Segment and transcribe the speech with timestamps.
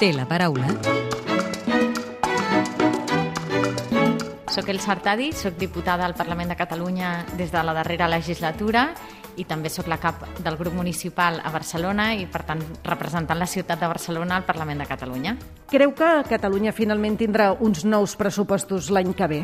[0.00, 0.64] té la paraula.
[4.48, 8.86] Soc El Sartadi, soc diputada al Parlament de Catalunya des de la darrera legislatura
[9.36, 13.46] i també sóc la cap del grup municipal a Barcelona i, per tant, representant la
[13.46, 15.36] ciutat de Barcelona al Parlament de Catalunya.
[15.68, 19.42] Creu que Catalunya finalment tindrà uns nous pressupostos l'any que ve?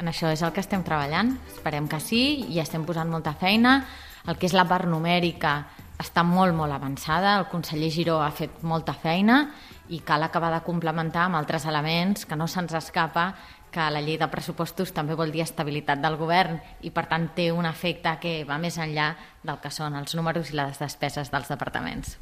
[0.00, 1.36] En això és el que estem treballant.
[1.52, 3.82] Esperem que sí i estem posant molta feina.
[4.24, 5.58] El que és la part numèrica
[6.00, 7.36] està molt, molt avançada.
[7.38, 9.42] El conseller Giró ha fet molta feina
[9.90, 13.34] i cal acabar de complementar amb altres elements que no se'ns escapa
[13.70, 17.50] que la llei de pressupostos també vol dir estabilitat del govern i, per tant, té
[17.54, 19.12] un efecte que va més enllà
[19.46, 22.16] del que són els números i les despeses dels departaments.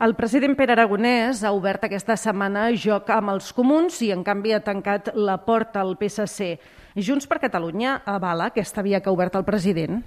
[0.00, 4.54] El president Pere Aragonès ha obert aquesta setmana joc amb els comuns i, en canvi,
[4.56, 6.54] ha tancat la porta al PSC.
[6.96, 10.00] Junts per Catalunya avala aquesta via que ha obert el president?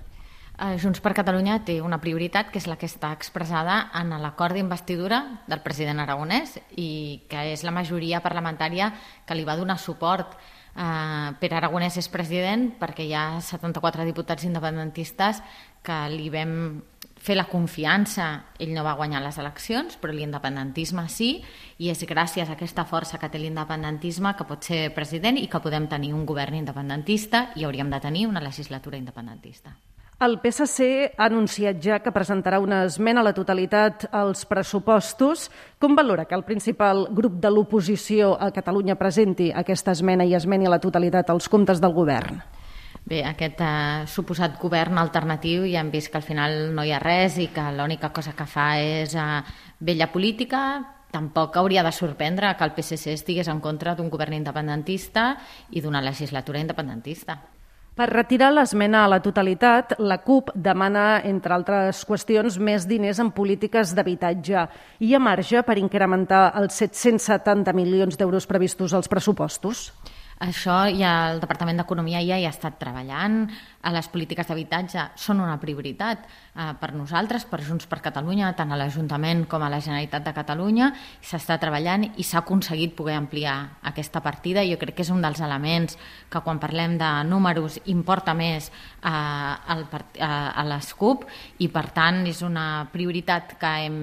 [0.53, 4.53] Eh, Junts per Catalunya té una prioritat que és la que està expressada en l'acord
[4.53, 8.91] d'investidura del president Aragonès i que és la majoria parlamentària
[9.25, 10.35] que li va donar suport.
[10.77, 15.41] Eh, Pere Aragonès és president perquè hi ha 74 diputats independentistes
[15.81, 16.83] que li vam
[17.17, 18.27] fer la confiança.
[18.59, 21.31] Ell no va guanyar les eleccions, però l'independentisme sí,
[21.79, 25.63] i és gràcies a aquesta força que té l'independentisme que pot ser president i que
[25.63, 29.73] podem tenir un govern independentista i hauríem de tenir una legislatura independentista.
[30.23, 30.85] El PSC
[31.17, 35.49] ha anunciat ja que presentarà una esmena a la totalitat als pressupostos.
[35.83, 40.69] Com valora que el principal grup de l'oposició a Catalunya presenti aquesta esmena i esmeni
[40.69, 42.39] a la totalitat als comptes del govern?
[43.03, 47.01] Bé, aquest eh, suposat govern alternatiu ja hem vist que al final no hi ha
[47.03, 49.41] res i que l'única cosa que fa és eh,
[49.83, 50.61] vella política,
[51.11, 55.33] tampoc hauria de sorprendre que el PSC estigués en contra d'un govern independentista
[55.71, 57.41] i d'una legislatura independentista.
[57.93, 63.29] Per retirar l'esmena a la totalitat, la CUP demana, entre altres qüestions, més diners en
[63.29, 64.63] polítiques d'habitatge.
[64.97, 69.91] Hi ha marge per incrementar els 770 milions d'euros previstos als pressupostos?
[70.43, 73.45] Això ja el Departament d'Economia ja hi ha estat treballant.
[73.83, 78.71] A les polítiques d'habitatge són una prioritat eh, per nosaltres, per Junts per Catalunya, tant
[78.71, 80.89] a l'Ajuntament com a la Generalitat de Catalunya.
[81.23, 83.55] S'està treballant i s'ha aconseguit poder ampliar
[83.87, 84.65] aquesta partida.
[84.67, 85.95] Jo crec que és un dels elements
[86.29, 91.23] que quan parlem de números importa més eh, al, eh, a les CUP
[91.63, 94.01] i per tant és una prioritat que hem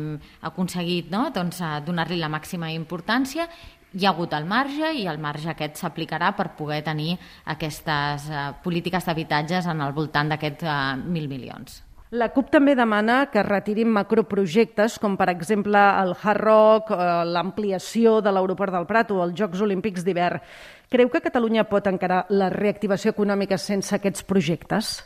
[0.48, 1.26] aconseguit no?
[1.34, 3.48] doncs, eh, donar-li la màxima importància
[3.92, 7.16] hi ha hagut el marge i el marge aquest s'aplicarà per poder tenir
[7.54, 11.82] aquestes eh, polítiques d'habitatges en el voltant d'aquests eh, mil milions.
[12.10, 18.18] La CUP també demana que retirin macroprojectes com per exemple el Hard Rock, eh, l'ampliació
[18.20, 20.42] de l'aeroport del Prat o els Jocs Olímpics d'hivern.
[20.90, 24.96] Creu que Catalunya pot encarar la reactivació econòmica sense aquests projectes?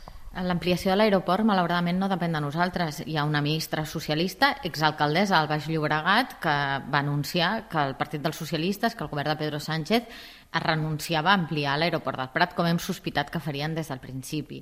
[0.43, 2.97] L'ampliació de l'aeroport, malauradament, no depèn de nosaltres.
[3.07, 6.55] Hi ha una ministra socialista, exalcaldessa al Baix Llobregat, que
[6.91, 10.09] va anunciar que el Partit dels Socialistes, que el govern de Pedro Sánchez,
[10.51, 14.59] es renunciava a ampliar l'aeroport del Prat, com hem sospitat que farien des del principi.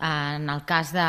[0.00, 1.04] En el cas de,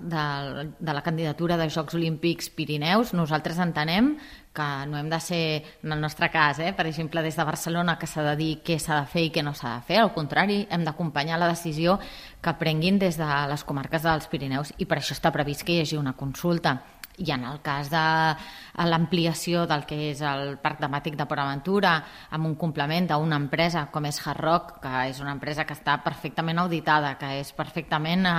[0.00, 4.14] de, de la candidatura de Jocs Olímpics Pirineus, nosaltres entenem
[4.56, 5.42] que no hem de ser,
[5.84, 8.78] en el nostre cas, eh, per exemple, des de Barcelona, que s'ha de dir què
[8.80, 10.00] s'ha de fer i què no s'ha de fer.
[10.00, 11.98] Al contrari, hem d'acompanyar la decisió
[12.40, 15.82] que prenguin des de les comarques dels Pirineus i per això està previst que hi
[15.84, 16.78] hagi una consulta
[17.18, 18.02] i en el cas de
[18.86, 21.94] l'ampliació del que és el Parc Temàtic de Port Aventura
[22.36, 25.96] amb un complement d'una empresa com és Hard Rock, que és una empresa que està
[26.04, 28.36] perfectament auditada, que és perfectament eh,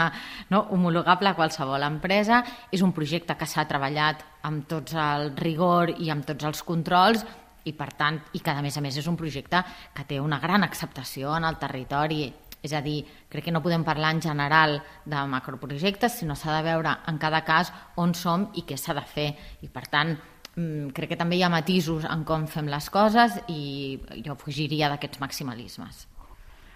[0.54, 5.96] no, homologable a qualsevol empresa, és un projecte que s'ha treballat amb tots el rigor
[5.98, 7.26] i amb tots els controls
[7.68, 9.60] i per tant, i que a més a més és un projecte
[9.94, 12.28] que té una gran acceptació en el territori
[12.68, 13.00] és a dir,
[13.32, 17.44] crec que no podem parlar en general de macroprojectes, sinó s'ha de veure en cada
[17.48, 19.30] cas on som i què s'ha de fer.
[19.64, 20.14] I per tant,
[20.56, 24.90] mm, crec que també hi ha matisos en com fem les coses i jo fugiria
[24.90, 26.08] d'aquests maximalismes.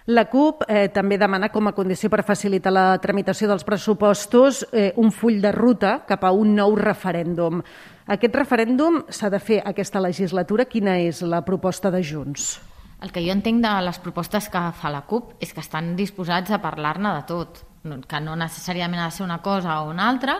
[0.06, 4.90] La CUP eh, també demana com a condició per facilitar la tramitació dels pressupostos eh,
[4.98, 7.62] un full de ruta cap a un nou referèndum.
[8.10, 10.66] Aquest referèndum s'ha de fer aquesta legislatura.
[10.66, 12.71] Quina és la proposta de Junts?
[13.02, 16.54] El que jo entenc de les propostes que fa la CUP és que estan disposats
[16.54, 20.38] a parlar-ne de tot, que no necessàriament ha de ser una cosa o una altra,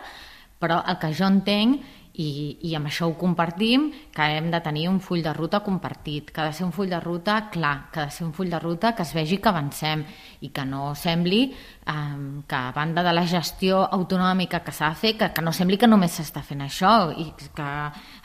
[0.63, 1.83] però el que jo entenc
[2.15, 6.29] i, i amb això ho compartim, que hem de tenir un full de ruta compartit,
[6.31, 8.51] que ha de ser un full de ruta clar, que ha de ser un full
[8.53, 10.05] de ruta que es vegi que avancem
[10.45, 15.01] i que no sembli eh, que a banda de la gestió autonòmica que s'ha de
[15.01, 17.71] fer, que, que no sembli que només s'està fent això i que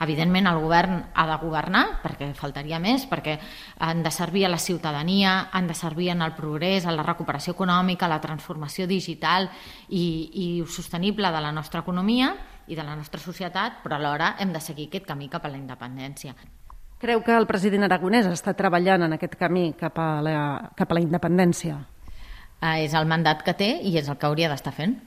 [0.04, 3.38] evidentment el govern ha de governar, perquè faltaria més, perquè
[3.80, 7.56] han de servir a la ciutadania, han de servir en el progrés, a la recuperació
[7.56, 9.48] econòmica, a la transformació digital
[9.88, 12.36] i, i sostenible de la nostra economia,
[12.68, 15.60] i de la nostra societat, però alhora hem de seguir aquest camí cap a la
[15.60, 16.36] independència.
[16.98, 20.38] Creu que el president aragonès està treballant en aquest camí cap a la,
[20.78, 21.78] cap a la independència?
[22.62, 24.98] Eh, és el mandat que té i és el que hauria d'estar fent.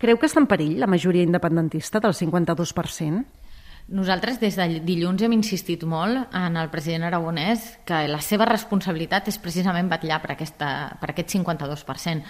[0.00, 3.22] Creu que està en perill la majoria independentista del 52%?
[3.90, 9.28] Nosaltres des de dilluns hem insistit molt en el president aragonès que la seva responsabilitat
[9.32, 10.68] és precisament batllar per, aquesta,
[11.00, 12.22] per aquest 52%.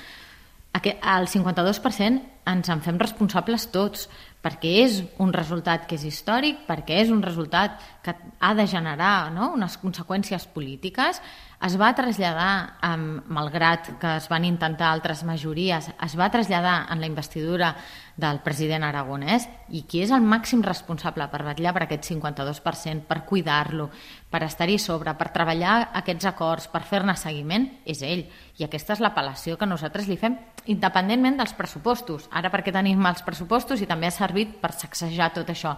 [0.81, 4.09] Aquest, el 52% ens en fem responsables tots,
[4.41, 9.31] perquè és un resultat que és històric, perquè és un resultat que ha de generar
[9.35, 9.53] no?
[9.53, 11.21] unes conseqüències polítiques,
[11.61, 17.03] es va traslladar, amb, malgrat que es van intentar altres majories, es va traslladar en
[17.05, 17.75] la investidura
[18.17, 23.19] del president aragonès i qui és el màxim responsable per vetllar per aquest 52%, per
[23.29, 23.91] cuidar-lo,
[24.33, 28.25] per estar-hi sobre, per treballar aquests acords, per fer-ne seguiment, és ell.
[28.57, 30.39] I aquesta és l'apel·lació que nosaltres li fem,
[30.73, 32.30] independentment dels pressupostos.
[32.31, 35.77] Ara perquè tenim els pressupostos i també ha servit per sacsejar tot això.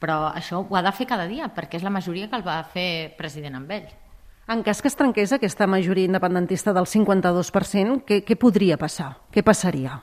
[0.00, 2.58] Però això ho ha de fer cada dia, perquè és la majoria que el va
[2.72, 3.86] fer president amb ell.
[4.46, 9.16] En cas que es trenqués aquesta majoria independentista del 52%, què, què podria passar?
[9.34, 9.96] Què passaria?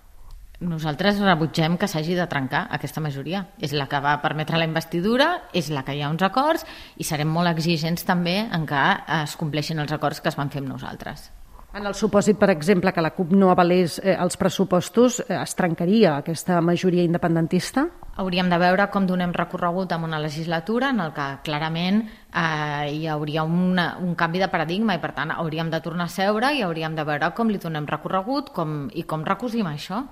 [0.63, 3.45] Nosaltres rebutgem que s'hagi de trencar aquesta majoria.
[3.59, 6.65] És la que va permetre la investidura, és la que hi ha uns acords
[6.97, 8.83] i serem molt exigents també en que
[9.21, 11.29] es compleixin els acords que es van fer amb nosaltres.
[11.73, 15.55] En el supòsit, per exemple, que la CUP no avalés eh, els pressupostos, eh, es
[15.57, 17.87] trencaria aquesta majoria independentista?
[18.21, 23.07] Hauríem de veure com donem recorregut en una legislatura en el que clarament eh, hi
[23.09, 26.61] hauria una, un canvi de paradigma i per tant hauríem de tornar a seure i
[26.61, 30.03] hauríem de veure com li donem recorregut com, i com recusim això.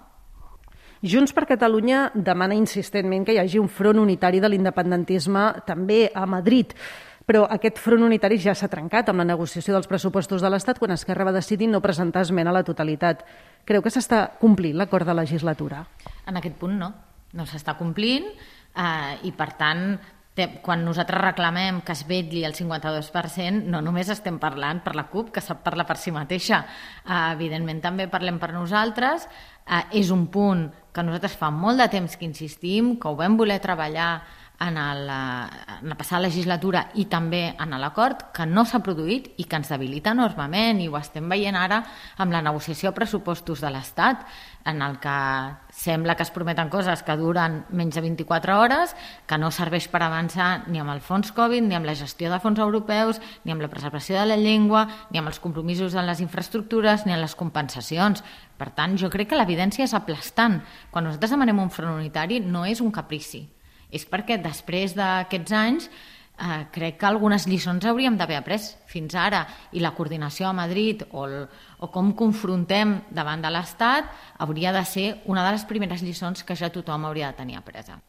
[1.06, 6.26] Junts per Catalunya demana insistentment que hi hagi un front unitari de l'independentisme també a
[6.26, 6.74] Madrid.
[7.26, 10.96] Però aquest front unitari ja s'ha trencat amb la negociació dels pressupostos de l'Estat quan
[10.96, 13.22] Esquerra va decidir no presentar esmena a la totalitat.
[13.66, 15.86] Creu que s'està complint l'acord de legislatura?
[16.28, 16.92] En aquest punt no.
[17.38, 19.86] No s'està complint eh, i, per tant,
[20.64, 25.32] quan nosaltres reclamem que es vetlli el 52%, no només estem parlant per la CUP,
[25.36, 26.64] que sap parlar per si mateixa.
[27.06, 29.28] Eh, evidentment, també parlem per nosaltres.
[29.68, 33.38] Eh, és un punt que nosaltres fa molt de temps que insistim, que ho vam
[33.38, 34.24] voler treballar
[34.62, 39.48] en, el, en la passada legislatura i també en l'acord que no s'ha produït i
[39.50, 41.82] que ens debilita enormement i ho estem veient ara
[42.22, 44.26] amb la negociació de pressupostos de l'Estat
[44.66, 45.18] en el que
[45.74, 50.04] sembla que es prometen coses que duren menys de 24 hores, que no serveix per
[50.06, 53.64] avançar ni amb el fons Covid, ni amb la gestió de fons europeus, ni amb
[53.66, 57.36] la preservació de la llengua, ni amb els compromisos en les infraestructures, ni en les
[57.36, 58.22] compensacions.
[58.58, 60.62] Per tant, jo crec que l'evidència és aplastant.
[60.92, 63.48] Quan nosaltres demanem un front unitari no és un caprici,
[63.92, 65.90] és perquè després d'aquests anys
[66.42, 68.62] eh, crec que algunes lliçons hauríem d'haver après
[68.92, 71.48] fins ara i la coordinació a Madrid o, el,
[71.80, 74.10] o com confrontem davant de l'Estat
[74.40, 78.00] hauria de ser una de les primeres lliçons que ja tothom hauria de tenir apresa.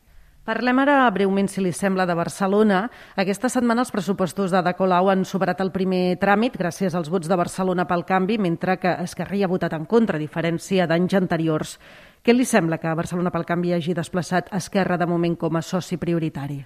[0.42, 2.80] Parlem ara breument, si li sembla, de Barcelona.
[3.14, 7.30] Aquesta setmana els pressupostos de Ada Colau han superat el primer tràmit gràcies als vots
[7.30, 11.14] de Barcelona pel canvi, mentre que Esquerra hi ha votat en contra, a diferència d'anys
[11.14, 11.76] anteriors.
[12.22, 15.96] Què li sembla que Barcelona pel Canvi hagi desplaçat Esquerra de moment com a soci
[15.98, 16.60] prioritari?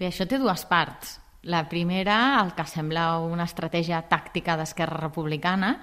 [0.00, 1.18] Bé, això té dues parts.
[1.44, 5.74] La primera, el que sembla una estratègia tàctica d'Esquerra Republicana,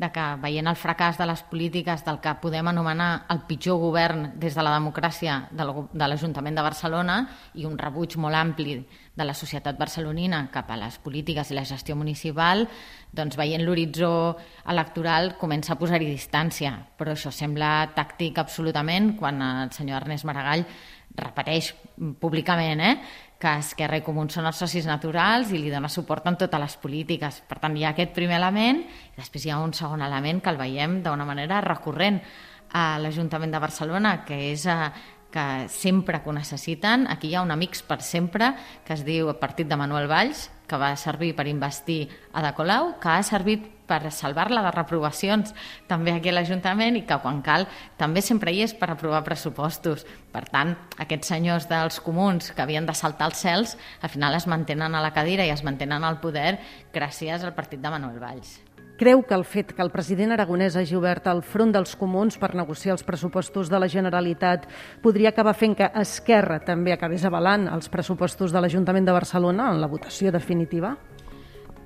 [0.00, 4.30] de que veient el fracàs de les polítiques del que podem anomenar el pitjor govern
[4.40, 7.18] des de la democràcia de l'Ajuntament de Barcelona
[7.52, 11.66] i un rebuig molt ampli de la societat barcelonina cap a les polítiques i la
[11.68, 12.64] gestió municipal,
[13.12, 14.38] doncs veient l'horitzó
[14.72, 16.72] electoral comença a posar-hi distància.
[16.96, 20.64] Però això sembla tàctic absolutament quan el senyor Ernest Maragall
[21.20, 21.74] repeteix
[22.22, 22.94] públicament eh,
[23.40, 26.76] que Esquerra i Comuns són els socis naturals i li dona suport en totes les
[26.82, 27.40] polítiques.
[27.48, 30.52] Per tant, hi ha aquest primer element i després hi ha un segon element que
[30.52, 32.20] el veiem d'una manera recurrent
[32.76, 34.90] a l'Ajuntament de Barcelona, que és eh,
[35.30, 39.30] que sempre que ho necessiten, aquí hi ha un Amics per sempre, que es diu
[39.40, 43.66] Partit de Manuel Valls, que va servir per investir a De Colau, que ha servit
[43.90, 45.50] per salvar-la de reprovacions
[45.90, 47.66] també aquí a l'Ajuntament i que quan cal
[47.98, 50.06] també sempre hi és per aprovar pressupostos.
[50.30, 54.46] Per tant, aquests senyors dels comuns que havien de saltar els cels al final es
[54.46, 56.60] mantenen a la cadira i es mantenen al poder
[56.94, 58.60] gràcies al partit de Manuel Valls.
[59.00, 62.50] Creu que el fet que el president aragonès hagi obert el front dels comuns per
[62.52, 64.66] negociar els pressupostos de la Generalitat
[65.00, 69.80] podria acabar fent que Esquerra també acabés avalant els pressupostos de l'Ajuntament de Barcelona en
[69.80, 70.98] la votació definitiva?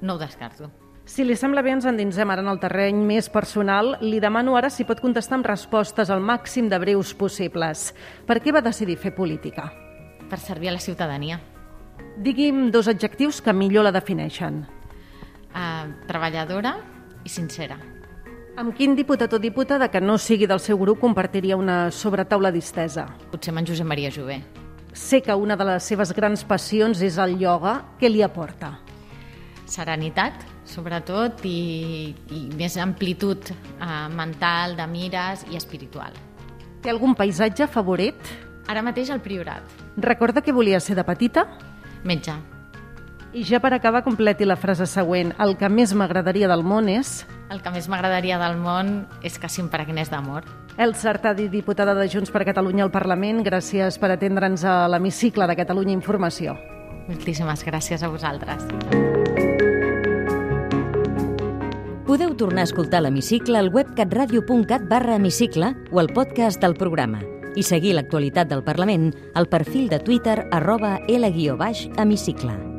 [0.03, 0.73] No ho descarto.
[1.07, 3.93] Si li sembla bé, ens endinsem ara en el terreny més personal.
[4.03, 7.93] Li demano ara si pot contestar amb respostes al màxim de breus possibles.
[8.27, 9.69] Per què va decidir fer política?
[10.27, 11.39] Per servir a la ciutadania.
[12.19, 14.65] Digui'm dos adjectius que millor la defineixen.
[15.55, 16.75] Uh, treballadora,
[17.25, 17.79] i sincera.
[18.55, 23.09] Amb quin diputat o diputada que no sigui del seu grup compartiria una sobretaula distesa?
[23.33, 24.43] Potser amb en Josep Maria Jové.
[24.95, 27.97] sé que una de les seves grans passions és el ioga.
[27.99, 28.79] Què li aporta?
[29.67, 36.15] Serenitat, sobretot, i, i més amplitud eh, mental, de mires i espiritual.
[36.81, 38.15] Té algun paisatge favorit?
[38.69, 39.65] Ara mateix el Priorat.
[39.97, 41.49] Recorda que volia ser de petita?
[42.05, 42.54] Metge.
[43.35, 45.33] I ja per acabar, completi la frase següent.
[45.43, 47.25] El que més m'agradaria del món és...
[47.51, 48.93] El que més m'agradaria del món
[49.27, 50.47] és que s'impregnes d'amor.
[50.79, 55.57] El Sartadi, diputada de Junts per Catalunya al Parlament, gràcies per atendre'ns a l'hemicicle de
[55.59, 56.55] Catalunya Informació.
[57.09, 58.63] Moltíssimes gràcies a vosaltres.
[62.07, 67.25] Podeu tornar a escoltar l'hemicicle al web catradio.cat barra hemicicle o al podcast del programa
[67.59, 72.74] i seguir l'actualitat del Parlament al perfil de Twitter arroba L-hemicicle.